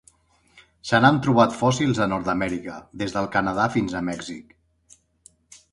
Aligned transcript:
Se 0.91 1.01
n'han 1.03 1.19
trobat 1.25 1.53
fòssils 1.59 2.01
a 2.05 2.07
Nord-amèrica, 2.15 2.81
des 3.03 3.15
del 3.19 3.31
Canadà 3.37 3.69
fins 3.77 3.97
a 4.01 4.05
Mèxic. 4.13 4.59